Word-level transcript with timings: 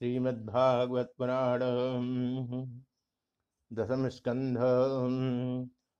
श्रीमद्भागवत 0.00 1.14
पुराण 1.18 1.60
दशम 3.72 4.08
स्कंध 4.08 4.58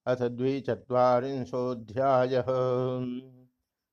अथ 0.06 0.29
द्विचत्वारिंशोऽध्याय। 0.29 2.45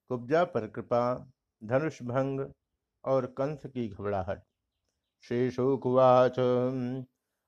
कुब्जा 0.09 0.43
पर 0.43 0.67
कृपा, 0.67 1.31
धनुष 1.63 2.01
भंग 2.01 2.51
और 3.05 3.25
कंस 3.25 3.65
की 3.65 3.89
घबराहट। 3.89 4.41
श्री 5.21 5.51
शुकुवाच 5.51 6.35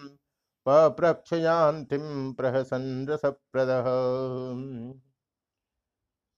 पप्रक्षयान्तिम 0.65 2.33
प्रहसन 2.33 3.07
रसप्रदः। 3.09 3.87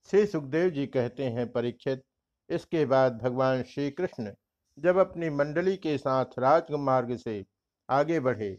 श्री 0.08 0.26
सुखदेव 0.26 0.70
जी 0.70 0.86
कहते 0.86 1.24
हैं, 1.24 1.52
परीक्षित, 1.52 2.02
इसके 2.50 2.84
बाद 2.86 3.22
भगवान 3.22 3.62
श्री 3.62 3.90
कृष्ण 3.90 4.32
जब 4.78 4.96
अपनी 4.96 5.30
मंडली 5.30 5.76
के 5.76 5.98
साथ 5.98 6.38
राजमार्ग 6.38 7.16
से 7.16 7.44
आगे 7.88 8.20
बढ़े, 8.20 8.58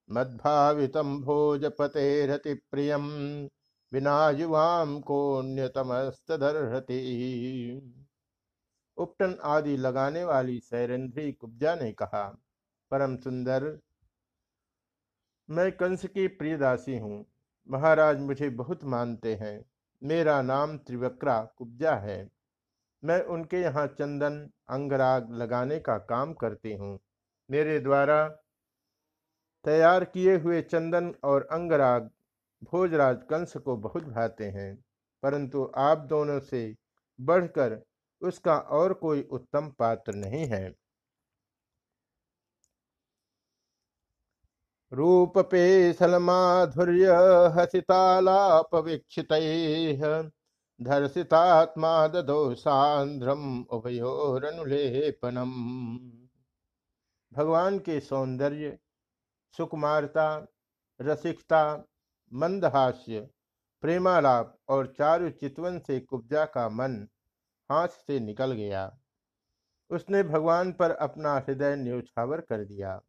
मद्भावितं 0.09 1.21
भोजपतेरतिप्रियं 1.21 3.01
विना 3.91 4.29
युवां 4.29 5.01
कोन्यतमस्तदर्हति 5.01 7.01
उपटन 8.97 9.37
आदि 9.43 9.77
लगाने 9.77 10.23
वाली 10.23 10.59
सैरंध्री 10.59 11.31
कुब्जा 11.31 11.75
ने 11.75 11.91
कहा, 11.91 12.37
परम 12.91 13.17
सुंदर, 13.17 13.79
मैं 15.49 15.71
कंस 15.71 16.05
की 16.05 16.27
प्रिय 16.27 16.57
दासी 16.57 16.97
हूँ। 16.97 17.25
महाराज 17.69 18.19
मुझे 18.19 18.49
बहुत 18.49 18.83
मानते 18.83 19.35
हैं। 19.35 19.68
मेरा 20.01 20.41
नाम 20.41 20.77
त्रिवक्रा 20.79 21.39
कुब्जा 21.57 21.95
है। 21.97 22.27
मैं 23.03 23.21
उनके 23.25 23.61
यहाँ 23.61 23.85
चंदन, 23.89 24.49
अंगराग 24.69 25.31
लगाने 25.33 25.79
का 25.79 25.97
काम 26.05 26.33
करती 26.33 26.73
हूँ। 26.73 26.97
मेरे 27.49 27.79
द्वारा 27.79 28.27
तैयार 29.65 30.03
किए 30.05 30.35
हुए 30.37 30.61
चंदन 30.63 31.13
और 31.23 31.47
अंगराग 31.51 32.09
भोजराज 32.63 33.23
कंस 33.29 33.55
को 33.57 33.75
बहुत 33.77 34.03
भाते 34.05 34.45
हैं, 34.49 34.75
परंतु 35.23 35.71
आप 35.77 35.97
दोनों 36.09 36.39
से 36.41 36.75
बढ़कर 37.19 37.81
उसका 38.21 38.57
और 38.57 38.93
कोई 38.95 39.21
उत्तम 39.31 39.67
पात्र 39.79 40.13
नहीं 40.15 40.45
है। 40.47 40.69
रूपपेशलमाधुर्य 44.93 47.11
हसितालापवीक्षितैः 47.57 50.29
धर्षितात्मा 50.81 52.07
ददो 52.07 52.55
सान्द्रम 52.55 53.63
उभयोरनुलेपनम। 53.63 55.51
भगवान 57.33 57.79
के 57.79 57.99
सौंदर्य, 57.99 58.79
सुकुमारता, 59.57 60.47
रसिकता, 61.01 61.83
मंदहास्य, 62.33 63.29
प्रेमालाप 63.81 64.57
और 64.69 64.93
चारु 64.97 65.29
चितवन 65.29 65.79
से 65.79 65.99
कुब्जा 65.99 66.45
का 66.45 66.69
मन 66.69 67.07
हाथ 67.69 67.87
से 67.87 68.19
निकल 68.19 68.51
गया। 68.51 68.99
उसने 69.89 70.23
भगवान 70.23 70.71
पर 70.71 70.91
अपना 70.91 71.37
हृदय 71.37 71.75
न्योछावर 71.75 72.41
कर 72.41 72.65
दिया। 72.65 73.01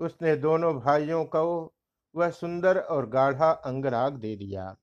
उसने 0.00 0.36
दोनों 0.36 0.74
भाइयों 0.74 1.24
को 1.24 1.44
वह 2.14 2.30
सुंदर 2.30 2.78
और 2.78 3.06
गाढ़ा 3.08 3.50
अंगराग 3.50 4.16
दे 4.16 4.34
दिया। 4.36 4.74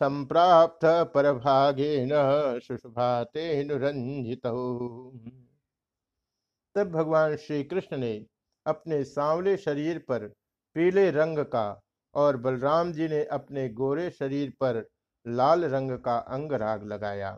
संप्राप्त 0.00 0.84
परभागेन 1.14 2.10
शुशुभातेनुरंजित 2.60 4.46
तब 6.76 6.90
भगवान 6.92 7.36
श्री 7.36 7.62
कृष्ण 7.64 7.96
ने 7.96 8.12
अपने 8.66 9.02
सांवले 9.04 9.56
शरीर 9.56 9.98
पर 9.98 10.26
पीले 10.76 11.10
रंग 11.10 11.38
का 11.46 11.66
और 12.14 12.36
बलराम 12.36 12.92
जी 12.92 13.08
ने 13.08 13.24
अपने 13.32 13.68
गोरे 13.68 14.10
शरीर 14.10 14.50
पर 14.60 14.80
लाल 15.28 15.64
रंग 15.64 15.98
का 15.98 16.16
अंगराग 16.28 16.84
लगाया 16.84 17.32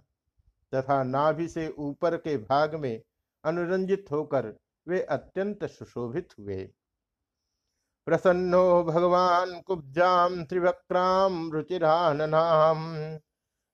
तथा 0.73 1.03
नाभि 1.03 1.49
से 1.49 1.69
ऊपर 1.78 2.17
के 2.17 2.37
भाग 2.37 2.75
में 2.75 3.03
अनुरंजित 3.45 4.05
होकर 4.11 4.53
वे 4.87 5.03
अत्यंत 5.03 5.65
सुशोभित 5.65 6.28
हुए। 6.39 6.65
प्रसन्नो 8.06 8.83
भगवान 8.84 9.61
कुब्जाम 9.61 10.45
त्रिवक्राम 10.45 11.51
रुचिराननाम 11.53 12.84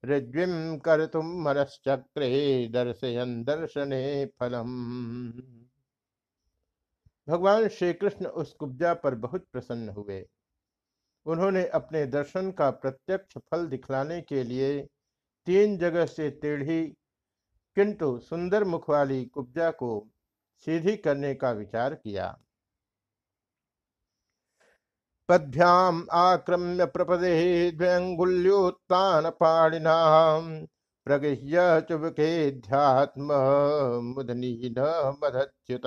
ऋज्विम 0.04 0.76
कर 0.78 1.04
तुम 1.06 1.26
मनश्चक्रे 1.42 2.30
दर्शयन 2.68 3.42
दर्शने 3.44 4.26
फलम। 4.40 4.72
भगवान 7.28 7.68
श्री 7.68 7.92
कृष्ण 7.92 8.26
उस 8.26 8.52
कुब्जा 8.52 8.94
पर 8.94 9.14
बहुत 9.14 9.46
प्रसन्न 9.52 9.88
हुए। 9.88 10.20
उन्होंने 11.26 11.66
अपने 11.68 12.06
दर्शन 12.06 12.50
का 12.50 12.70
प्रत्यक्ष 12.70 13.38
फल 13.50 13.66
दिखलाने 13.66 14.20
के 14.20 14.42
लिए 14.44 14.80
तीन 15.46 15.76
जगह 15.78 16.06
से 16.06 16.30
टेढ़ी 16.30 16.82
किंतु 17.76 18.18
सुंदर 18.18 18.64
मुख 18.64 18.90
वाली 18.90 19.24
कुब्जा 19.24 19.70
को 19.70 20.08
सीधी 20.66 20.96
करने 20.96 21.34
का 21.34 21.50
विचार 21.50 21.94
किया। 21.94 22.36
पद्भ्याम 25.28 26.06
आक्रम्य 26.12 26.84
प्रपदे 26.86 27.70
द्व्यंगुल्योत्तान 27.72 29.30
पाणिना 29.30 29.96
प्रगृह्य 31.06 31.80
चुबके 31.88 32.50
ध्यात्म 32.50 33.32
मुदनी 34.04 34.74
न 34.78 35.16
मदच्युत। 35.24 35.82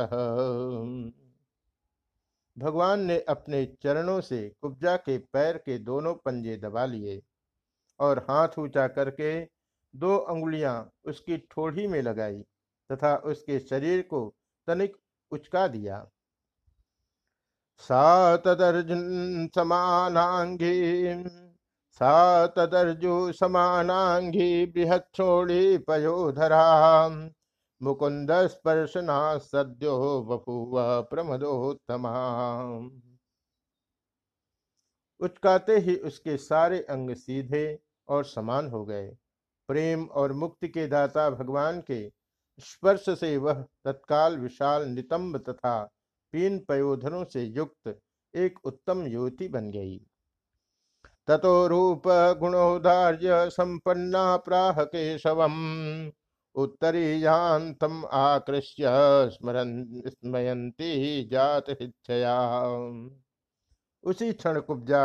भगवान 2.59 2.99
ने 3.01 3.19
अपने 3.29 3.65
चरणों 3.83 4.19
से 4.21 4.41
कुब्जा 4.61 4.95
के 4.97 5.17
पैर 5.33 5.57
के 5.57 5.77
दोनों 5.79 6.13
पंजे 6.15 6.55
दबा 6.57 6.85
लिए 6.85 7.21
और 7.99 8.19
हाथ 8.29 8.59
ऊँचा 8.59 8.87
करके 8.87 9.39
दो 9.93 10.15
अंगुलियाँ 10.17 10.91
उसकी 11.05 11.37
ठोड़ी 11.51 11.87
में 11.87 12.01
लगाई 12.01 12.41
तथा 12.89 13.15
उसके 13.25 13.59
शरीर 13.59 14.01
को 14.01 14.21
तनिक 14.67 14.95
उचका 15.31 15.67
दिया। 15.67 16.05
सा 17.83 18.37
तदर्जुन 18.37 19.47
समानांगी 19.55 20.73
सा 22.01 22.47
तदर्जु 22.47 23.31
समानांगी 23.31 24.65
बृहक्षोड़ी 24.65 25.77
पयोधरा। 25.77 27.09
मुकुंद 27.81 28.31
स्पर्शना 28.47 29.37
सद्यो 29.37 30.21
बभुव 30.21 30.73
प्रमदोत्तमा। 31.01 32.13
उचकाते 35.19 35.77
ही 35.77 35.95
उसके 35.95 36.37
सारे 36.37 36.79
अंग 36.89 37.13
सीधे 37.15 37.79
और 38.07 38.23
समान 38.25 38.67
हो 38.67 38.85
गए। 38.85 39.07
प्रेम 39.69 40.05
और 40.05 40.33
मुक्ति 40.33 40.67
के 40.67 40.87
दाता 40.87 41.29
भगवान 41.29 41.81
के 41.81 42.11
स्पर्श 42.59 43.05
से 43.09 43.37
वह 43.37 43.61
तत्काल 43.85 44.37
विशाल 44.37 44.87
नितंब 44.87 45.37
तथा 45.49 45.81
पीन 46.33 46.59
पयोधनों 46.59 47.23
से 47.25 47.43
युक्त 47.43 47.99
एक 48.33 48.59
उत्तम 48.65 49.07
युवती 49.07 49.47
बन 49.47 49.71
गई। 49.71 49.97
ततो 51.27 51.67
रूप 51.67 52.03
गुणोदार्य 52.39 53.49
संपन्ना 53.49 54.37
प्राह 54.37 54.83
केशवम। 54.83 55.53
उत्तरीयांतम 56.59 58.05
आकृष्य 58.13 58.89
स्मरन 59.29 59.71
स्मयंती 60.07 61.23
जात 61.29 61.69
हिच्छया 61.71 62.37
उसी 64.03 64.31
क्षण 64.33 64.59
कुब्जा 64.59 65.03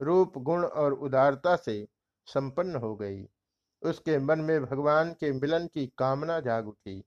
रूप, 0.00 0.38
गुण 0.38 0.64
और 0.64 0.92
उदारता 0.94 1.54
से 1.56 1.86
संपन्न 2.26 2.76
हो 2.76 2.94
गई। 2.96 3.24
उसके 3.82 4.18
मन 4.18 4.38
में 4.40 4.64
भगवान 4.64 5.12
के 5.12 5.32
मिलन 5.32 5.66
की 5.66 5.86
कामना 5.98 6.38
जाग 6.40 6.68
उठी। 6.68 7.02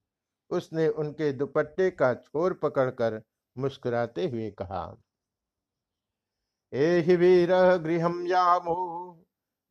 उसने 0.50 0.88
उनके 0.90 1.32
दुपट्टे 1.34 1.90
का 1.92 2.14
छोर 2.16 2.54
पकड़कर 2.54 3.22
मुस्कुराते 3.56 4.28
हुए 4.28 4.50
कहा, 4.52 4.84
एहि 6.74 7.16
वीर 7.16 7.52
गृह 7.78 8.08
यामो, 8.28 8.80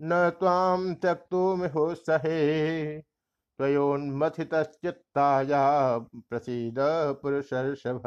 न 0.01 0.31
ताम 0.41 0.95
त्यक्तुम 0.95 1.65
हो 1.67 1.95
सहे। 1.95 3.14
त्वयोन्मथितश्चित्ताया 3.59 5.99
प्रसीद 5.99 6.75
पुरुषर्षभ। 7.23 8.03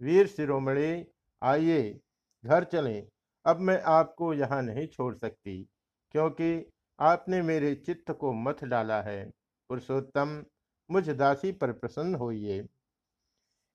वीर 0.00 0.26
शिरोमणि, 0.26 1.06
आइए, 1.42 2.00
घर 2.44 2.64
चलें। 2.64 3.06
अब 3.46 3.60
मैं 3.60 3.82
आपको 3.82 4.34
यहाँ 4.34 4.62
नहीं 4.62 4.86
छोड़ 4.86 5.14
सकती, 5.14 5.68
क्योंकि 6.12 6.72
आपने 7.00 7.42
मेरे 7.42 7.74
चित्त 7.74 8.10
को 8.10 8.32
मथ 8.32 8.64
डाला 8.64 9.02
है। 9.02 9.32
पुरुषोत्तम, 9.70 10.44
मुझ 10.90 11.10
दासी 11.10 11.52
पर 11.52 11.72
प्रसन्न 11.72 12.14
होइए। 12.14 12.68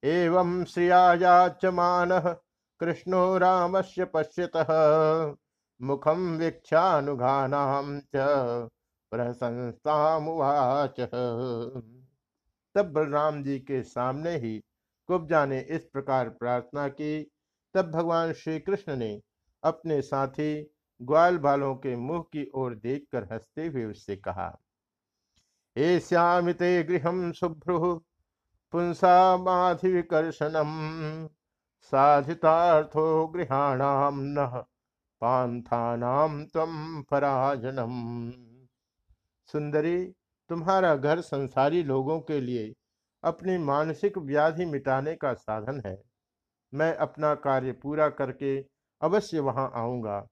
एवं 0.04 0.66
श्रियायाचमान 0.66 2.36
कृष्णो 2.80 3.38
रामस्य 3.38 4.06
पश्यतः। 4.06 5.36
मुखम 5.82 6.38
वीक्षानुघानाम 6.38 8.02
च। 8.16 8.70
प्रशंसामुवाच 9.12 11.00
तब 12.76 12.92
बलराम 12.94 13.44
जी 13.44 13.60
के 13.60 13.82
सामने 13.84 14.36
ही 14.38 14.58
कुब्जा 15.10 15.46
ने 15.46 15.60
इस 15.70 15.86
प्रकार 15.94 16.30
प्रार्थना 16.30 16.88
की। 16.88 17.12
तब 17.76 17.92
भगवान 17.92 18.34
श्री 18.34 18.60
कृष्ण 18.60 18.96
ने 18.96 19.22
अपने 19.64 20.02
साथी 20.02 20.52
ग्वाल 21.02 21.38
बालों 21.38 21.76
के 21.76 21.96
मुँह 21.96 22.22
की 22.34 22.44
ओर 22.56 22.76
देखकर 22.76 23.24
हँसते 23.32 23.66
हुए 23.68 23.86
उससे 23.86 24.16
कहा 24.18 24.50
ए 25.76 26.00
श्यामिते 26.00 26.72
गृह 26.84 27.32
शुभ्रु 27.32 27.94
पुंसामाधिविकर्षणम 28.74 30.72
साधितार्थो 31.94 33.06
गृहाणाम 33.28 34.20
न 34.22 34.46
पांथानाम 35.22 36.44
तम 36.46 37.04
पराजनम। 37.12 37.94
सुंदरी, 39.52 40.06
तुम्हारा 40.50 40.96
घर 40.96 41.22
संसारी 41.22 41.84
लोगों 41.84 42.20
के 42.20 42.40
लिए 42.42 42.74
अपनी 43.24 43.58
मानसिक 43.58 44.18
व्याधि 44.18 44.66
मिटाने 44.66 45.16
का 45.16 45.34
साधन 45.34 45.82
है। 45.86 45.98
मैं 46.74 46.94
अपना 46.98 47.34
कार्य 47.36 47.72
पूरा 47.72 48.10
करके 48.10 48.60
अवश्य 49.02 49.40
वहाँ 49.40 49.72
आऊँगा। 49.76 50.28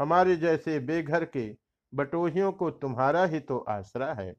हमारे 0.00 0.36
जैसे 0.36 0.78
बेघर 0.80 1.24
के 1.24 1.44
बटोहियों 1.92 2.52
को 2.52 2.70
तुम्हारा 2.70 3.24
ही 3.24 3.40
तो 3.40 3.58
आसरा 3.58 4.12
है। 4.12 4.34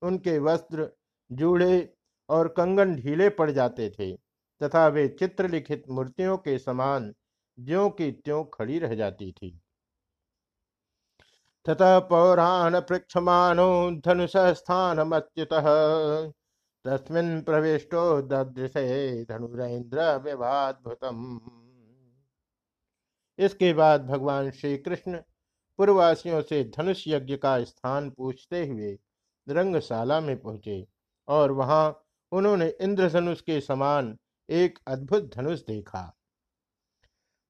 उनके 0.02 0.40
वस्त्र, 0.40 0.92
जूड़े 1.32 1.94
और 2.30 2.48
कंगन 2.48 2.96
ढीले 2.96 3.30
पड़ 3.30 3.52
जाते 3.52 3.90
थे। 3.90 4.27
तथा 4.62 4.88
वे 4.88 5.08
चित्रलिखित 5.10 5.84
मूर्तियों 5.90 6.38
के 6.38 6.58
समान 6.60 7.14
ज्यों 7.58 7.90
की 7.90 8.12
त्यों 8.12 8.44
खड़ी 8.54 8.80
रह 8.80 8.96
जाती 8.96 9.32
थी। 9.32 9.60
तथा 11.66 11.98
पौराण 12.00 12.80
पृक्षमानो 12.82 13.70
धनुष 14.06 14.36
स्थान 14.58 15.12
अच्युत 15.12 15.54
तस्मिन 16.86 17.42
प्रविष्टो 17.42 18.04
ददृशे 18.22 19.24
धनुरेन्द्र 19.26 20.16
विवाद्भुतम 20.24 21.18
इसके 23.40 23.74
बाद 23.74 24.06
भगवान 24.08 24.50
श्री 24.52 24.78
कृष्ण 24.78 25.18
पूर्ववासियों 25.80 26.42
से 26.42 26.64
धनुष 26.78 27.04
यज्ञ 27.08 27.38
का 27.38 27.64
स्थान 27.64 28.10
पूछते 28.10 28.66
हुए 28.68 28.98
रंगशाला 29.48 30.20
में 30.22 30.38
पहुँचे 30.42 30.86
और 31.28 31.52
वहाँ 31.52 31.84
उन्होंने 32.32 32.68
इंद्रधनुष 32.82 33.42
के 33.42 33.60
समान 33.62 34.18
एक 34.50 34.80
अद्भुत 34.88 35.36
धनुष 35.36 35.60
देखा। 35.60 36.18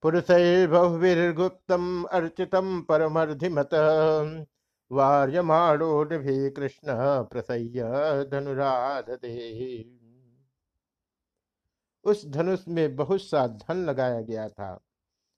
पुरुषैर्बहुर्गुप्तम 0.02 2.04
अर्चितम 2.04 2.82
परमर्धिमत। 2.82 3.70
वार्यमाणो 4.92 6.04
निभि 6.04 6.50
कृष्ण 6.50 6.88
धनुराध 8.32 9.20
उस 12.04 12.26
धनुष 12.26 12.68
में 12.68 12.96
बहुत 12.96 13.22
सा 13.22 13.48
धन 13.48 13.78
लगाया 13.78 14.22
गया 14.22 14.50
था। 14.50 14.84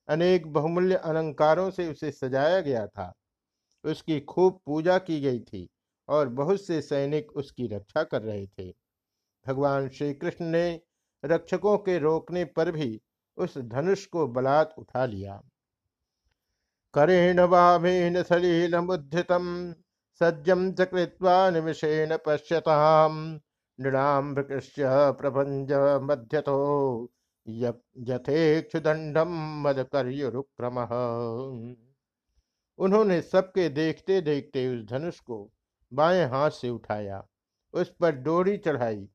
अनेक 0.07 0.53
बहुमूल्य 0.53 0.95
अलंकारों 0.95 1.71
से 1.71 1.91
उसे 1.91 2.11
सजाया 2.11 2.61
गया 2.61 2.87
था। 2.87 3.13
उसकी 3.83 4.19
खूब 4.19 4.61
पूजा 4.65 4.97
की 4.97 5.21
गई 5.21 5.39
थी 5.39 5.69
और 6.09 6.29
बहुत 6.29 6.61
से 6.61 6.81
सैनिक 6.81 7.31
उसकी 7.31 7.67
रक्षा 7.67 8.03
कर 8.03 8.21
रहे 8.21 8.47
थे। 8.47 8.73
भगवान 9.47 9.89
श्री 9.89 10.13
कृष्ण 10.13 10.45
ने 10.45 10.81
रक्षकों 11.23 11.77
के 11.79 11.97
रोकने 11.99 12.43
पर 12.47 12.71
भी 12.71 12.99
उस 13.37 13.57
धनुष 13.57 14.05
को 14.05 14.27
बलात् 14.29 14.77
उठा 14.79 15.05
लिया। 15.05 15.41
करेण 16.93 17.39
वामेन 17.41 18.21
सलील 18.23 18.75
मुद्रितम 18.77 19.45
सज्जम 20.21 20.71
चकृत्वा 20.73 21.49
निमिषेण 21.49 22.17
पश्यताम। 22.25 23.17
नृणाम 23.79 24.33
प्रपंच 24.35 25.71
मध्यतो 26.03 26.57
यथेक्षुदंडम 27.47 29.35
मदकर्युरुक्रम। 29.61 30.77
उन्होंने 32.79 33.21
सबके 33.21 33.67
देखते 33.69 34.19
देखते 34.21 34.67
उस 34.67 34.83
धनुष 34.85 35.19
को 35.21 35.37
बाएँ 35.91 36.25
हाथ 36.25 36.49
से 36.51 36.69
उठाया, 36.69 37.23
उस 37.73 37.93
पर 37.99 38.15
डोरी 38.17 38.57
चढ़ाई 38.57 39.07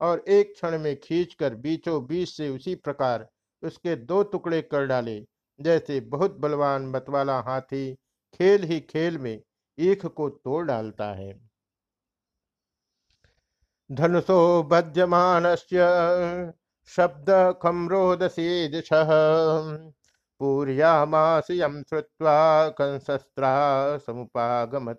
और 0.00 0.24
एक 0.28 0.52
क्षण 0.52 0.78
में 0.78 0.94
खींचकर 1.00 1.54
बीचों 1.56 2.04
बीच 2.06 2.28
से 2.28 2.48
उसी 2.48 2.74
प्रकार 2.74 3.28
उसके 3.62 3.96
दो 3.96 4.22
टुकड़े 4.22 4.60
कर 4.62 4.86
डाले। 4.86 5.20
जैसे 5.58 6.00
बहुत 6.10 6.36
बलवान 6.40 6.86
मतवाला 6.86 7.38
हाथी 7.40 7.94
खेल 8.34 8.62
ही 8.62 8.80
खेल 8.80 9.18
में 9.18 9.40
ईख 9.78 10.06
को 10.06 10.28
तोड़ 10.30 10.66
डालता 10.66 11.12
है। 11.14 11.32
धनुषो 13.90 14.62
बध्यमान 14.62 15.54
शब्द 16.88 17.30
खम्रोदसी 17.62 18.68
दिश। 18.68 18.88
पूर्यामास 20.40 21.50
यम 21.50 21.82
श्रुत्वा 21.82 22.68
कंसस्त्रा 22.70 23.50
समुपागमत। 23.98 24.98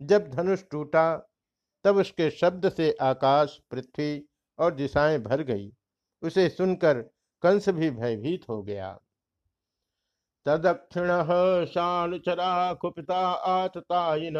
जब 0.00 0.30
धनुष 0.30 0.62
टूटा 0.70 1.04
तब 1.84 1.96
उसके 1.96 2.30
शब्द 2.30 2.72
से 2.72 2.96
आकाश, 3.02 3.60
पृथ्वी 3.70 4.28
और 4.58 4.74
दिशाएँ 4.74 5.18
भर 5.18 5.42
गई। 5.42 5.72
उसे 6.22 6.48
सुनकर 6.48 7.10
कंस 7.42 7.68
भी 7.68 7.90
भयभीत 7.90 8.48
हो 8.48 8.62
गया। 8.62 9.00
तदक्षिण 10.46 11.64
शानुचरा 11.64 12.74
कुपिता 12.74 13.50
आततायिन 13.50 14.34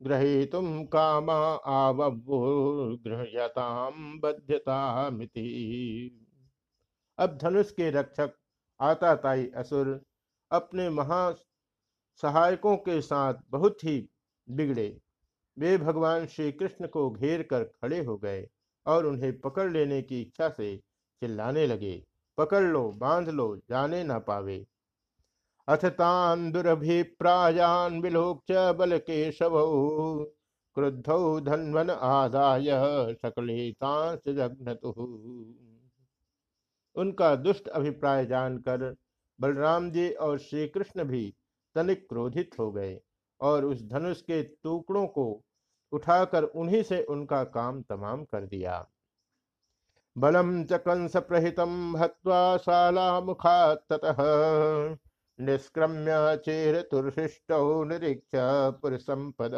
ग्रहीतुम 0.00 0.84
कामा 0.84 1.58
आवगृहताम 1.68 4.20
बध्यता 4.20 5.10
मिति 5.10 6.24
अब 7.18 7.38
धनुष 7.38 7.70
के 7.70 7.90
रक्षक 7.90 8.32
आताताई 8.80 9.50
असुर 9.56 10.04
अपने 10.50 10.90
महा 10.90 11.34
सहायकों 12.22 12.76
के 12.76 13.02
साथ 13.02 13.34
बहुत 13.50 13.84
ही 13.84 14.08
बिगड़े। 14.48 15.00
वे 15.58 15.76
भगवान 15.78 16.26
श्री 16.26 16.52
कृष्ण 16.52 16.86
को 16.86 17.10
घेर 17.10 17.42
कर 17.42 17.64
खड़े 17.64 18.04
हो 18.04 18.16
गए 18.18 18.48
और 18.86 19.06
उन्हें 19.06 19.40
पकड़ 19.40 19.70
लेने 19.72 20.02
की 20.02 20.20
इच्छा 20.22 20.48
से 20.48 20.76
चिल्लाने 21.22 21.66
लगे, 21.66 22.04
पकड़ 22.38 22.62
लो, 22.64 22.90
बाँध 22.90 23.28
लो, 23.28 23.56
जाने 23.56 24.04
ना 24.04 24.18
पावे। 24.18 24.66
अथ 25.68 25.84
तान 25.84 26.52
दुरभिप्रायान 26.52 28.00
विलोक्य 28.00 28.72
बल 28.72 28.98
केशव 28.98 29.54
क्रुद्धौ 30.74 31.40
धन्वन 31.40 31.90
आदाय 31.90 32.70
उनका 36.96 37.34
दुष्ट 37.36 37.68
अभिप्राय 37.68 38.26
जानकर 38.26 38.94
बलराम 39.40 39.90
जी 39.90 40.10
और 40.10 40.38
श्री 40.38 40.68
कृष्ण 40.68 41.04
भी 41.04 41.34
तनिक 41.74 42.08
क्रोधित 42.08 42.58
हो 42.58 42.70
गए 42.72 43.00
और 43.40 43.64
उस 43.64 43.82
धनुष 43.82 44.22
के 44.22 44.42
टुकड़ों 44.42 45.06
को 45.06 45.42
उठाकर 45.92 46.44
उन्हीं 46.44 46.82
से 46.82 47.02
उनका 47.02 47.44
काम 47.44 47.82
तमाम 47.82 48.24
कर 48.24 48.46
दिया। 48.46 48.86
बलम 50.16 50.64
च 50.64 50.72
कंस 50.72 51.16
प्रहितम 51.16 51.96
हत्वा 51.96 52.56
शाला 52.56 53.20
मुखा 53.20 53.74
ततः। 53.74 54.16
निष्क्रम्य 55.38 56.36
चेर 56.36 56.80
तुर्शिष्ट 56.82 57.52
निरीक्ष 57.86 58.30
पुरसंपद। 58.82 59.54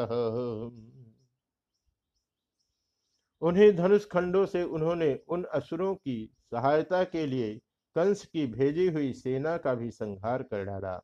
उन्हें 3.42 3.76
धनुष 3.76 4.06
खंडों 4.06 4.44
से 4.46 4.62
उन्होंने 4.62 5.14
उन 5.28 5.44
असुरों 5.44 5.94
की 5.94 6.30
सहायता 6.50 7.02
के 7.04 7.26
लिए 7.26 7.54
कंस 7.96 8.24
की 8.26 8.46
भेजी 8.46 8.86
हुई 8.88 9.12
सेना 9.12 9.56
का 9.56 9.74
भी 9.74 9.90
संहार 9.90 10.42
कर 10.42 10.64
डाला। 10.64 11.00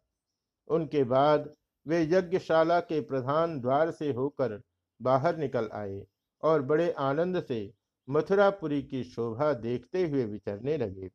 उनके 0.68 1.04
बाद 1.04 1.54
वे 1.86 2.02
यज्ञशाला 2.02 2.80
के 2.80 3.00
प्रधान 3.00 3.60
द्वार 3.60 3.90
से 3.90 4.12
होकर 4.12 4.60
बाहर 5.00 5.36
निकल 5.36 5.68
आए 5.72 6.04
और 6.42 6.62
बड़े 6.62 6.90
आनंद 7.00 7.42
से 7.44 7.60
मथुरापुरी 8.08 8.82
की 8.82 9.02
शोभा 9.04 9.52
देखते 9.52 10.06
हुए 10.08 10.24
विचरने 10.24 10.76
लगे। 10.76 11.08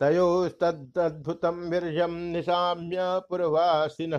तयोस्तद्भुतम 0.00 1.60
वीर्यम 1.70 2.14
निशाम्य 2.32 2.98
पुरवासिन 3.28 4.18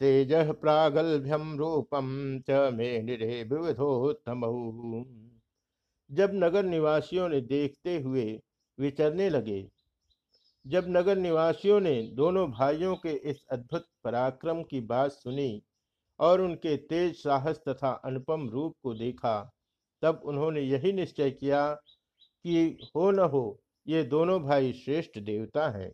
तेज 0.00 0.32
प्रागल्भ्यम 0.60 1.56
रूपम 1.58 2.08
च 2.40 2.70
मे 2.74 2.90
निरे 3.02 3.42
विविधोत्तम। 3.42 4.40
जब 6.10 6.30
नगर 6.34 6.64
निवासियों 6.64 7.28
ने 7.28 7.40
देखते 7.40 7.98
हुए 8.00 8.24
विचरने 8.78 9.28
लगे 9.30 9.60
जब 10.66 10.84
नगर 10.88 11.16
निवासियों 11.16 11.80
ने 11.80 12.02
दोनों 12.02 12.50
भाइयों 12.50 12.96
के 12.96 13.30
इस 13.30 13.44
अद्भुत 13.50 13.86
पराक्रम 14.04 14.62
की 14.62 14.80
बात 14.80 15.12
सुनी 15.12 15.62
और 16.20 16.40
उनके 16.40 16.76
तेज 16.76 17.16
साहस 17.16 17.60
तथा 17.68 18.02
अनुपम 18.04 18.48
रूप 18.48 18.76
को 18.82 18.94
देखा, 18.94 19.52
तब 20.02 20.20
उन्होंने 20.24 20.60
यही 20.60 20.92
निश्चय 20.92 21.30
किया 21.30 21.78
कि 22.44 22.78
हो 22.96 23.10
न 23.10 23.18
हो, 23.18 23.60
ये 23.86 24.02
दोनों 24.02 24.42
भाई 24.42 24.72
श्रेष्ठ 24.72 25.18
देवता 25.18 25.70
हैं। 25.70 25.92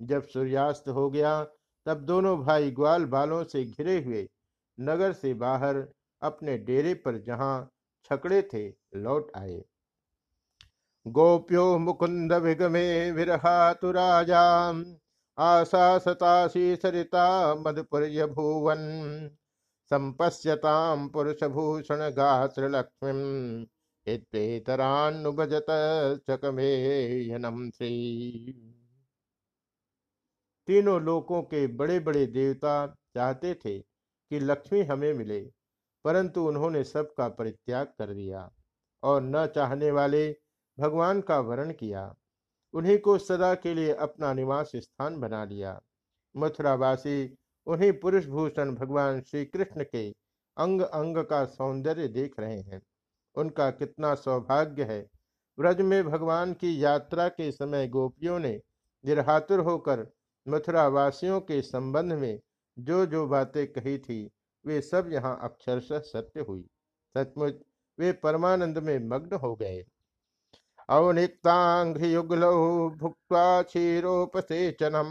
जब 0.02 0.22
सूर्यास्त 0.22 0.88
हो 0.88 1.10
गया, 1.10 1.44
तब 1.86 1.94
दोनों 1.94 2.38
भाई 2.38 2.70
ग्वाल 2.70 3.04
बालों 3.04 3.44
से 3.44 3.64
घिरे 3.64 4.02
हुए 4.02 4.28
नगर 4.80 5.12
से 5.12 5.34
बाहर 5.34 5.86
अपने 6.22 6.58
डेरे 6.58 6.94
पर 6.94 7.18
जहाँ 7.18 7.70
छकड़े 8.04 8.42
थे, 8.42 8.68
लौट 8.94 9.30
आए। 9.36 9.62
गोप्यो 11.06 11.78
मुकुंद 11.78 12.32
विगमे 12.32 13.10
विरहातु 13.10 13.90
राजा 13.90 14.42
आशा 15.38 15.98
सतासी 15.98 16.76
सरिता 16.76 17.54
मधुपुर 17.54 18.02
भुवन। 18.26 18.78
संपश्यताम 19.90 21.08
पुरुषभूषण 21.08 22.00
गात्र 22.10 22.68
लक्ष्मी 22.68 23.66
इतरान्नुभजत 24.06 25.66
चकमेयनम 26.28 27.68
श्री। 27.70 27.92
तीनों 30.68 31.00
लोकों 31.02 31.42
के 31.42 31.66
बड़े 31.76 31.98
बड़े 32.00 32.26
देवता 32.26 32.74
चाहते 33.14 33.54
थे 33.54 33.78
कि 33.78 34.40
लक्ष्मी 34.40 34.82
हमें 34.82 35.12
मिले, 35.14 35.40
परंतु 36.04 36.46
उन्होंने 36.48 36.84
सबका 36.84 37.28
परित्याग 37.30 37.86
कर 37.98 38.14
दिया 38.14 38.50
और 39.02 39.22
न 39.22 39.46
चाहने 39.46 39.90
वाले 39.90 40.28
भगवान 40.78 41.20
का 41.20 41.38
वरण 41.40 41.72
किया। 41.72 42.14
उन्हीं 42.74 42.98
को 42.98 43.18
सदा 43.18 43.54
के 43.54 43.74
लिए 43.74 43.94
अपना 43.96 44.32
निवास 44.34 44.72
स्थान 44.76 45.20
बना 45.20 45.44
लिया। 45.44 45.80
मथुरावासी 46.34 47.26
उन्हीं 47.68 47.92
पुरुष 47.92 48.26
भूषण 48.26 48.74
भगवान 48.74 49.20
श्री 49.20 49.44
कृष्ण 49.44 49.84
के 49.84 50.14
अंग 50.56 50.80
अंग 50.80 51.16
का 51.16 51.44
सौंदर्य 51.44 52.08
देख 52.08 52.40
रहे 52.40 52.60
हैं। 52.60 52.82
उनका 53.34 53.70
कितना 53.70 54.14
सौभाग्य 54.14 54.84
है। 54.84 55.06
व्रज 55.58 55.80
में 55.80 56.04
भगवान 56.04 56.52
की 56.52 56.84
यात्रा 56.84 57.28
के 57.28 57.52
समय 57.52 57.88
गोपियों 57.88 58.38
ने 58.38 58.60
निरहातुर 59.04 59.60
होकर 59.60 60.12
मथुरा 60.48 60.88
वासियों 60.88 61.40
के 61.40 61.62
संबंध 61.62 62.12
में 62.12 62.40
जो 62.78 63.06
जो 63.06 63.26
बातें 63.26 63.72
कही 63.72 63.98
थी, 63.98 64.30
वे 64.66 64.80
सब 64.80 65.08
यहाँ 65.12 65.38
अक्षरशः 65.42 65.98
सत्य 65.98 66.40
हुई। 66.40 66.68
सचमुच 67.16 67.54
वे 67.98 68.12
परमानंद 68.12 68.78
में 68.78 68.98
मग्न 68.98 69.36
हो 69.36 69.56
गए। 69.56 69.84
अवनिक्तांघ्रियुगलौ 70.88 72.90
भुक्त्वा 72.90 73.62
क्षीरोपसेचनम। 73.62 75.08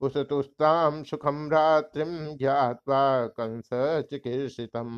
उसतुस्ताम 0.00 1.02
सुखम 1.04 1.48
रात्रिम 1.50 2.16
ज्ञावा 2.36 3.26
कंस 3.36 3.68
चिकित्सितम 4.10 4.90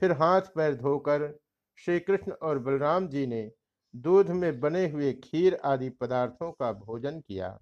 फिर 0.00 0.12
हाथ 0.12 0.54
पैर 0.54 0.74
धोकर 0.74 1.32
श्री 1.78 1.98
कृष्ण 2.00 2.32
और 2.42 2.58
बलराम 2.58 3.06
जी 3.08 3.26
ने 3.26 3.50
दूध 3.94 4.30
में 4.30 4.60
बने 4.60 4.86
हुए 4.88 5.12
खीर 5.24 5.54
आदि 5.64 5.88
पदार्थों 5.90 6.50
का 6.52 6.72
भोजन 6.72 7.20
किया 7.20 7.58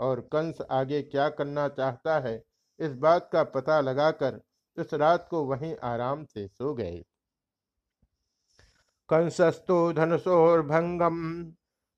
और 0.00 0.20
कंस 0.32 0.58
आगे 0.70 1.02
क्या 1.02 1.28
करना 1.28 1.68
चाहता 1.68 2.18
है, 2.20 2.42
इस 2.78 2.92
बात 2.96 3.28
का 3.32 3.42
पता 3.44 3.80
लगाकर 3.80 4.40
उस 4.76 4.94
रात 4.94 5.26
को 5.30 5.44
वहीं 5.44 5.74
आराम 5.84 6.24
से 6.24 6.46
सो 6.48 6.72
गए। 6.74 7.02
कंसस्तु 9.08 9.92
धनुषोर्भंगम 9.92 11.18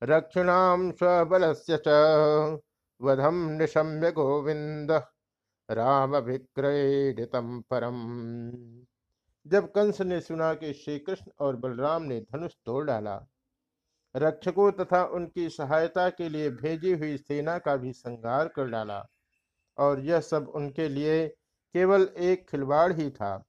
रक्षिणाम 0.02 0.90
स्वबल 0.92 1.52
वधम 3.00 3.34
निशम्य 3.58 4.10
गोविंद 4.12 4.90
राम 5.68 6.16
विक्रयतम 6.16 7.60
परम। 7.70 7.98
जब 9.46 9.70
कंस 9.72 10.00
ने 10.00 10.20
सुना 10.20 10.52
कि 10.54 10.72
श्री 10.74 10.98
कृष्ण 10.98 11.30
और 11.40 11.56
बलराम 11.56 12.02
ने 12.02 12.20
धनुष 12.22 12.54
तोड़ 12.66 12.84
डाला, 12.86 13.16
रक्षकों 14.14 14.70
तथा 14.72 15.02
उनकी 15.06 15.48
सहायता 15.48 16.08
के 16.10 16.28
लिए 16.28 16.50
भेजी 16.52 16.92
हुई 16.92 17.16
सेना 17.18 17.58
का 17.58 17.76
भी 17.76 17.92
संहार 17.92 18.48
कर 18.48 18.68
डाला, 18.68 19.04
और 19.78 20.00
यह 20.00 20.20
सब 20.20 20.48
उनके 20.54 20.88
लिए 20.88 21.26
केवल 21.74 22.08
एक 22.18 22.48
खिलवाड़ 22.50 22.92
ही 22.92 23.10
था, 23.10 23.44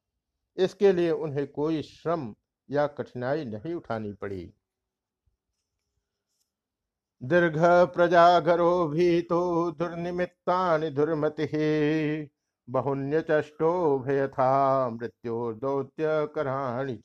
इसके 0.58 0.92
लिए 0.94 1.12
उन्हें 1.12 1.48
कोई 1.48 1.82
श्रम 1.82 2.34
या 2.70 2.88
कठिनाई 2.88 3.46
नहीं 3.46 3.74
उठानी 3.74 4.14
पड़ी। 4.14 4.52
दीर्घ 7.22 7.58
प्रजागरो 7.94 8.88
भी 8.88 9.22
तो 9.22 9.40
दुर्निमित्ता 9.72 10.90
दुर्मति 10.90 11.48
बहुन्य 12.68 13.24
मृत्यु 14.92 15.54
दौत्य 15.54 16.28
कराणी 16.36 16.96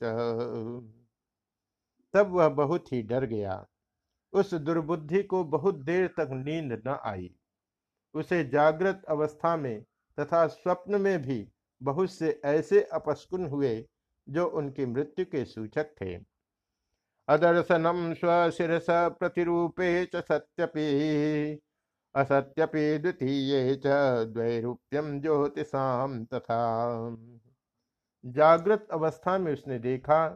तब 2.15 2.31
वह 2.31 2.49
बहुत 2.49 2.93
ही 2.93 3.03
डर 3.03 3.25
गया। 3.25 3.65
उस 4.33 4.55
दुर्बुद्धि 4.55 5.23
को 5.23 5.43
बहुत 5.45 5.75
देर 5.85 6.07
तक 6.09 6.29
नींद 6.33 6.83
न 6.87 6.99
आई। 7.05 7.31
उसे 8.15 8.45
जागृत 8.45 9.03
अवस्था 9.09 9.57
में 9.57 9.83
तथा 10.19 10.47
स्वप्न 10.47 11.01
में 11.01 11.23
भी 11.23 11.47
बहुत 11.81 12.11
से 12.11 12.41
ऐसे 12.45 12.83
अपस्कुन 12.93 13.47
हुए 13.47 13.75
जो 14.29 14.47
उनकी 14.49 14.87
मृत्यु 14.87 15.25
के 15.25 15.45
सूचक 15.45 15.91
थे। 16.01 16.17
अदर्शनम 17.29 18.13
स्वशिरस 18.15 18.87
प्रतिरूपे 19.19 19.91
च 20.07 20.23
सत्यपि। 20.23 20.89
असत्यपि 22.15 22.99
द्वितीय 22.99 23.75
च 23.77 23.87
ज्योतिषाम 25.23 26.25
तथा। 26.25 26.59
जागृत 28.25 28.87
अवस्था 28.93 29.37
में 29.39 29.53
उसने 29.53 29.79
देखा 29.79 30.27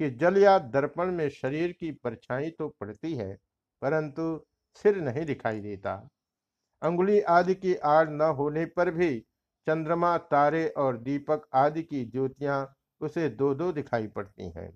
कि 0.00 0.10
जल 0.12 0.36
या 0.38 0.58
दर्पण 0.58 1.10
में 1.12 1.28
शरीर 1.30 1.72
की 1.72 1.90
परछाई 1.94 2.50
तो 2.50 2.68
पड़ती 2.70 3.14
है, 3.14 3.34
परंतु 3.82 4.44
सिर 4.84 5.00
नहीं 5.02 5.24
दिखाई 5.26 5.60
देता। 5.60 5.94
अंगुली 6.82 7.20
आदि 7.30 7.54
की 7.56 7.74
आड़ 7.76 8.08
न 8.10 8.22
होने 8.38 8.64
पर 8.68 8.90
भी 8.90 9.18
चंद्रमा, 9.66 10.16
तारे 10.18 10.66
और 10.68 10.96
दीपक 10.98 11.46
आदि 11.54 11.82
की 11.82 12.04
ज्योतियाँ 12.06 12.74
उसे 13.00 13.28
दो 13.30 13.54
दो 13.54 13.72
दिखाई 13.72 14.06
पड़ती 14.08 14.50
हैं। 14.50 14.72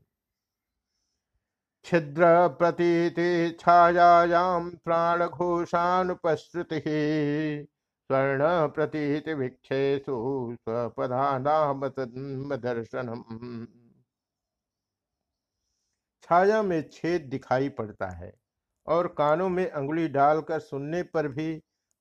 छिद्र 1.84 2.26
प्रतीति 2.48 3.56
छायायाम 3.60 4.70
प्राण 4.84 5.26
घोषानुपश्रुति 5.26 6.80
स्वर्ण 6.80 8.68
प्रतीति 8.68 9.34
विक्षेसु 9.34 10.16
स्वपदा 10.54 11.38
नाम 11.38 11.86
दर्शनम 11.88 13.22
छाया 16.22 16.62
में 16.62 16.82
छेद 16.92 17.22
दिखाई 17.22 17.68
पड़ता 17.68 18.08
है 18.16 18.32
और 18.86 19.06
कानों 19.08 19.48
में 19.48 19.70
अंगुली 19.70 20.08
डालकर 20.08 20.60
सुनने 20.60 21.02
पर 21.02 21.28
भी 21.28 21.54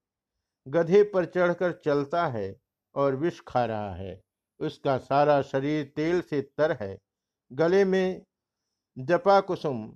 गधे 0.68 1.04
पर 1.04 1.26
चढ़कर 1.26 1.82
चलता 1.86 2.28
है 2.28 2.56
और 2.96 3.16
विष 3.16 3.42
खा 3.48 3.66
रहा 3.66 3.96
है। 3.96 4.22
उसका 4.63 4.98
सारा 4.98 5.41
शरीर 5.41 5.91
तेल 5.96 6.22
से 6.22 6.41
तर 6.58 6.72
है। 6.82 6.98
गले 7.51 7.84
में 7.86 8.22
जपा 8.98 9.40
कुसुम 9.42 9.92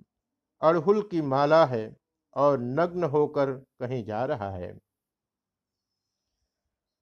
अड़हुल 0.62 1.02
की 1.02 1.20
माला 1.22 1.64
है 1.66 1.96
और 2.36 2.58
नग्न 2.60 3.04
होकर 3.04 3.52
कहीं 3.80 4.04
जा 4.04 4.24
रहा 4.24 4.50
है। 4.50 4.72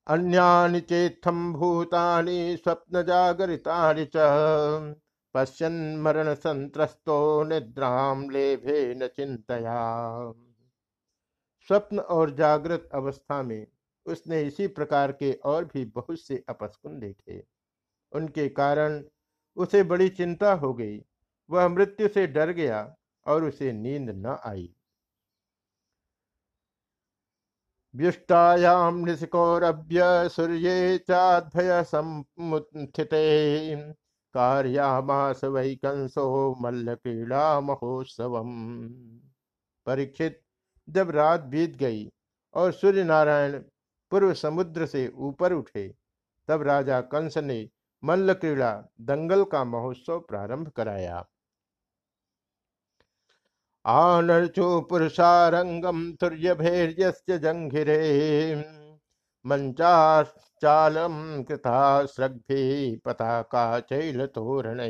अन्यानि 0.07 0.81
चेत्थम 0.81 1.53
भूतानि 1.53 2.57
स्वप्न 2.57 3.03
जागरितानि 3.03 4.05
च 4.17 4.97
पश्यन् 5.35 5.81
मरण 6.03 6.35
संत्रस्तो 6.35 7.19
निद्राम 7.45 8.29
लेभे 8.31 8.95
न 8.95 9.07
चिंतया 9.07 9.81
स्वप्न 11.69 11.99
और 11.99 12.31
जागृत 12.31 12.89
अवस्था 12.95 13.43
में 13.43 13.67
उसने 14.07 14.43
इसी 14.43 14.67
प्रकार 14.67 15.13
के 15.13 15.33
और 15.45 15.65
भी 15.65 15.85
बहुत 15.85 16.21
से 16.21 16.43
अपस्कुन 16.49 16.99
देखे। 17.01 17.43
उनके 18.13 18.49
कारण 18.49 19.03
उसे 19.57 19.83
बड़ी 19.83 20.09
चिंता 20.09 20.53
हो 20.55 20.73
गई। 20.75 20.99
वह 21.51 21.69
मृत्यु 21.69 22.09
से 22.09 22.27
डर 22.27 22.51
गया 22.53 22.81
और 23.27 23.45
उसे 23.45 23.73
नींद 23.73 24.11
न 24.17 24.39
आई। 24.45 24.73
व्युष्टायां 27.95 28.93
निशिकोरभ्य 29.05 30.29
सूर्ये 30.29 30.99
चाद्भय 30.99 31.83
समुत्थिते। 31.85 33.23
कार्यामास 34.35 35.45
वै 35.45 35.75
कंसो 35.75 36.25
मल्ल 36.61 36.95
क्रीड़ा 36.95 37.61
महोत्सव 37.61 38.43
परीक्षित, 39.87 40.43
जब 40.89 41.11
रात 41.11 41.41
बीत 41.43 41.77
गई 41.77 42.11
और 42.55 42.73
सूर्य 42.73 43.05
नारायण 43.05 43.59
पूर्व 44.13 44.33
समुद्र 44.35 44.87
से 44.87 45.09
ऊपर 45.09 45.53
उठे, 45.53 45.89
तब 46.49 46.63
राजा 46.63 47.01
कंस 47.01 47.39
ने 47.39 47.69
मल्ल 48.03 48.33
क्रीड़ा 48.35 48.73
दंगल 49.01 49.45
का 49.45 49.65
महोत्सव 49.65 50.21
प्रारंभ 50.21 50.69
कराया। 50.69 51.25
आनर्चो 53.85 54.81
पुरुषारंगम 54.81 56.13
तुर्यभैर्यस्य 56.13 57.39
जंघिरे 57.39 57.99
मंचाचालम 59.45 61.15
कृता 61.43 62.07
सृग्भि 62.07 63.01
पताका 63.05 63.81
चैल 63.81 64.27
तोरण 64.27 64.81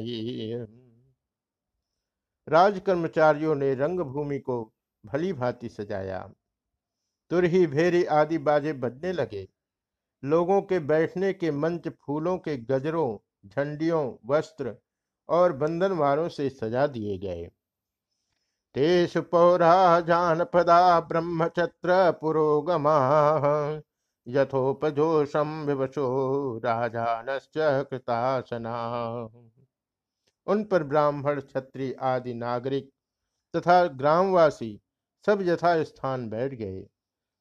राज 2.49 2.81
कर्मचारियों 2.87 3.55
ने 3.55 3.75
रंगभूमि 3.75 4.38
को 4.38 4.62
भली 5.05 5.33
भांति 5.33 5.69
सजाया। 5.69 6.19
तुरही 7.31 7.66
भेरी 7.66 8.05
आदि 8.05 8.38
बाजे 8.38 8.73
बजने 8.73 9.12
लगे। 9.12 9.47
लोगों 10.24 10.62
के 10.62 10.79
बैठने 10.79 11.33
के 11.33 11.50
मंच 11.50 11.88
फूलों 11.88 12.38
के 12.38 12.57
गजरों, 12.57 13.18
झंडियों, 13.48 14.16
वस्त्र 14.26 14.74
और 15.29 15.52
बंधनवारों 15.52 16.29
से 16.29 16.50
सजा 16.50 16.87
दिए 16.87 17.18
गए। 17.18 17.50
तेषु 18.74 19.22
पौरा 19.22 20.00
जानपदा 20.00 21.00
ब्रह्मचत्र 21.00 22.12
पुरोगमा 22.12 22.96
यथोपजोषम 24.29 25.64
विवशो 25.66 26.07
राजानश्च 26.59 27.52
कृतासना। 27.90 28.74
उन 30.46 30.64
पर 30.64 30.83
ब्राह्मण, 30.83 31.40
क्षत्रिय 31.40 31.96
आदि 32.00 32.35
नागरिक 32.35 32.90
तथा 33.57 33.87
ग्रामवासी 33.87 34.81
सब 35.26 35.38
यथा 35.42 35.83
स्थान 35.83 36.29
बैठ 36.29 36.55
गए। 36.55 36.87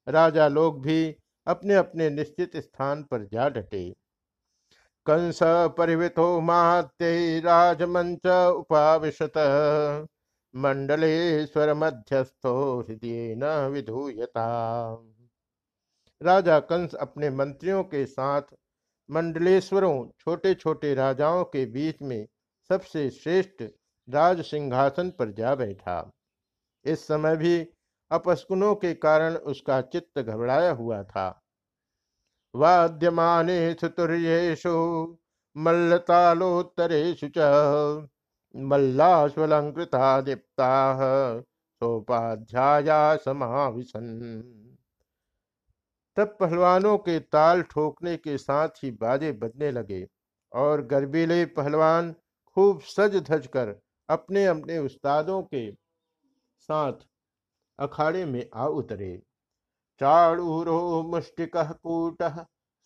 राजा 0.08 0.48
लोग 0.48 0.82
भी 0.82 1.16
अपने 1.48 1.76
अपने 1.76 2.10
निश्चित 2.10 2.58
स्थान 2.58 3.04
पर 3.04 3.26
जा 3.26 3.50
डटे। 3.50 3.90
कंस 5.06 5.40
परिवितो 5.78 6.40
माते 6.42 7.40
राजमंच 7.40 8.26
उपाविशत। 8.56 9.38
मंडलेश्वर 10.54 11.74
मध्यस्थो 11.74 12.54
हृदय 12.80 13.36
न 13.36 13.70
विधूयता। 13.72 14.46
राजा 16.22 16.60
कंस 16.60 16.94
अपने 16.96 17.30
मंत्रियों 17.30 17.84
के 17.84 18.06
साथ 18.06 18.42
मंडलेश्वरों 19.10 20.08
छोटे 20.20 20.54
छोटे 20.54 20.94
राजाओं 20.96 21.44
के 21.44 21.66
बीच 21.66 22.02
में 22.02 22.28
सबसे 22.70 23.10
श्रेष्ठ 23.10 23.64
राज 24.08 24.42
सिंहासन 24.42 25.10
पर 25.10 25.32
जा 25.32 25.56
बैठा। 25.56 26.12
इस 26.86 27.08
समय 27.08 27.36
भी 27.38 27.58
अपस्कुनों 28.12 28.74
के 28.76 28.94
कारण 28.96 29.36
उसका 29.46 29.82
चित्त 29.84 30.20
घबराया 30.20 30.72
हुआ 30.72 31.04
था। 31.04 31.28
वाद्यमाने 32.54 33.74
सुतुर्येशु 33.74 34.74
मल्लतालोत्तरेशु 35.56 37.30
च 37.38 38.08
मल्लाश्वलंकृता 38.56 40.20
दीप्ता 40.22 40.74
सोपाध्याया 41.82 43.16
समाविशन 43.16 44.06
तब 46.18 46.36
पहलवानों 46.40 46.98
के 46.98 47.20
ताल 47.20 47.62
ठोकने 47.62 48.16
के 48.18 48.38
साथ 48.38 48.84
ही 48.84 48.92
बाजे 48.94 49.32
बजने 49.42 49.72
लगे 49.72 50.06
और 50.52 50.82
गर्बीले 50.86 51.44
पहलवान 51.58 52.14
खूब 52.58 52.82
सज 52.88 53.16
धज 53.30 53.48
कर 53.48 53.76
अपने 54.10 54.46
अपने 54.46 54.78
उस्तादों 54.78 55.42
के 55.44 55.70
साथ 56.70 57.06
अखाड़े 57.80 58.26
में 58.26 58.48
आ 58.54 58.68
उतरे। 58.68 59.16
चाड़ूरो 60.02 61.02
मुष्टिक 61.04 61.56
कूट 61.56 62.24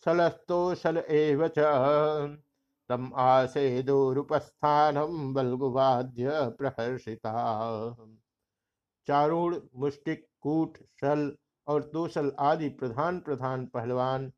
सलस्तोशल 0.06 0.98
एव 0.98 1.46
तम 2.90 3.10
आसे 3.14 3.82
दूरुपस्थानम 3.82 5.32
बलगुवाद्य 5.34 6.30
प्रहर्षिता। 6.58 7.34
चारूण, 9.08 9.60
मुष्टिक, 9.76 10.26
कूट 10.40 10.78
सल 11.00 11.32
और 11.68 11.82
तोसल 11.82 12.32
आदि 12.40 12.68
प्रधान 12.70 13.20
प्रधान 13.20 13.66
पहलवान 13.66 14.30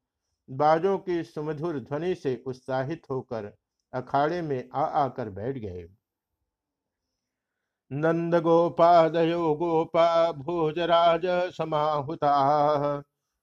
बाजों 0.48 0.98
की 0.98 1.22
सुमधुर 1.24 1.78
ध्वनि 1.80 2.14
से 2.14 2.42
उत्साहित 2.46 3.02
होकर 3.10 3.52
अखाड़े 3.92 4.40
में 4.42 4.68
आ 4.74 4.84
आकर 5.04 5.30
बैठ 5.30 5.58
गए। 5.58 5.86
नंद 7.92 8.35
गोपादयो 8.35 9.55
गोपा 9.55 10.33
भोजराज 10.33 11.22
समाहुता। 11.55 12.31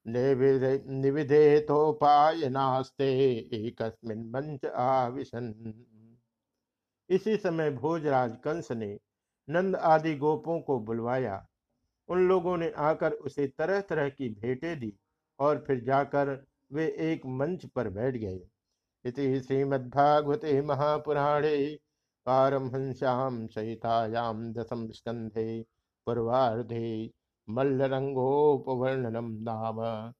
निविधे 0.06 1.60
तोपाय 1.60 2.48
नास्ते 2.50 3.10
एक 3.58 3.82
मंच 4.06 4.66
आविशन। 4.66 5.54
इसी 7.10 7.36
समय 7.38 7.70
भोजराज 7.72 8.36
कंस 8.44 8.72
ने 8.72 8.98
नंद 9.48 9.76
आदि 9.76 10.16
गोपों 10.16 10.60
को 10.62 10.80
बुलवाया। 10.80 11.46
उन 12.10 12.28
लोगों 12.28 12.56
ने 12.58 12.72
आकर 12.84 13.12
उसे 13.12 13.48
तरह 13.50 13.82
तरह 13.82 14.10
की 14.10 14.30
भेंटें 14.32 14.80
दी 14.80 14.94
और 15.40 15.64
फिर 15.68 15.84
जाकर 15.84 16.32
वे 16.72 16.88
एक 17.12 17.26
मंच 17.26 17.66
पर 17.66 17.90
बैठ 17.90 18.16
गए। 18.16 18.40
इति 19.06 19.40
श्रीमद्भागवते 19.42 20.62
महापुराणे 20.62 21.56
पारमहंस्याम 22.26 23.48
सहितायाम 23.48 24.54
दशम 24.54 24.90
स्कंधे 24.90 25.66
पूर्वाधे 26.06 27.12
मल्लरंगोपवर्णनम 27.50 29.32
नाम 29.32 30.12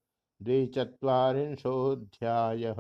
द्विचत्वारिंशोऽध्यायः। 0.44 2.76